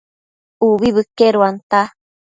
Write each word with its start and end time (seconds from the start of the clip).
Ubi 0.69 0.87
bëqueduanta 0.95 1.79